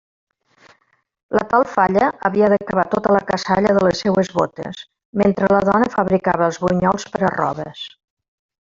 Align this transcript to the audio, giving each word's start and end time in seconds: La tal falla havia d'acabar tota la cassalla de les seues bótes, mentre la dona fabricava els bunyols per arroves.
La 1.39 1.43
tal 1.51 1.65
falla 1.73 2.07
havia 2.29 2.49
d'acabar 2.55 2.87
tota 2.95 3.13
la 3.17 3.21
cassalla 3.33 3.77
de 3.79 3.85
les 3.89 4.03
seues 4.07 4.33
bótes, 4.41 4.83
mentre 5.23 5.53
la 5.55 5.63
dona 5.73 5.95
fabricava 6.01 6.49
els 6.51 6.63
bunyols 6.67 7.11
per 7.15 7.27
arroves. 7.33 7.89